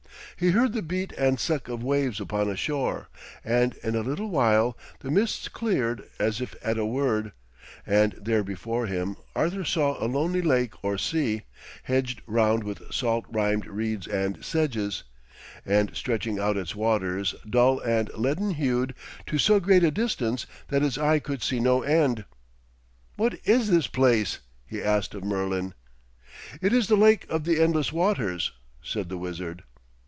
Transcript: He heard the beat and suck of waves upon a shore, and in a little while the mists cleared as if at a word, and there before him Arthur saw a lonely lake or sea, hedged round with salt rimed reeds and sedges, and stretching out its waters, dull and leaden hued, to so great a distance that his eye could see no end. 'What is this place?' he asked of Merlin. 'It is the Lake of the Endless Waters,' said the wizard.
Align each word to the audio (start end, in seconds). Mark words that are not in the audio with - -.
He 0.37 0.49
heard 0.51 0.73
the 0.73 0.81
beat 0.81 1.11
and 1.19 1.39
suck 1.39 1.69
of 1.69 1.83
waves 1.83 2.19
upon 2.19 2.49
a 2.49 2.55
shore, 2.55 3.09
and 3.45 3.75
in 3.83 3.93
a 3.95 4.01
little 4.01 4.31
while 4.31 4.75
the 5.01 5.11
mists 5.11 5.47
cleared 5.47 6.03
as 6.17 6.41
if 6.41 6.55
at 6.63 6.79
a 6.79 6.85
word, 6.85 7.31
and 7.85 8.13
there 8.13 8.43
before 8.43 8.87
him 8.87 9.17
Arthur 9.35 9.63
saw 9.63 10.03
a 10.03 10.07
lonely 10.09 10.41
lake 10.41 10.73
or 10.83 10.97
sea, 10.97 11.43
hedged 11.83 12.23
round 12.25 12.63
with 12.63 12.91
salt 12.91 13.25
rimed 13.29 13.67
reeds 13.67 14.07
and 14.07 14.43
sedges, 14.43 15.03
and 15.63 15.95
stretching 15.95 16.39
out 16.39 16.57
its 16.57 16.75
waters, 16.75 17.35
dull 17.47 17.79
and 17.79 18.09
leaden 18.17 18.55
hued, 18.55 18.95
to 19.27 19.37
so 19.37 19.59
great 19.59 19.83
a 19.83 19.91
distance 19.91 20.47
that 20.69 20.81
his 20.81 20.97
eye 20.97 21.19
could 21.19 21.43
see 21.43 21.59
no 21.59 21.83
end. 21.83 22.25
'What 23.15 23.35
is 23.45 23.69
this 23.69 23.85
place?' 23.85 24.39
he 24.65 24.81
asked 24.81 25.13
of 25.13 25.23
Merlin. 25.23 25.75
'It 26.63 26.73
is 26.73 26.87
the 26.87 26.97
Lake 26.97 27.27
of 27.29 27.43
the 27.43 27.61
Endless 27.61 27.93
Waters,' 27.93 28.53
said 28.81 29.07
the 29.09 29.19
wizard. 29.19 29.61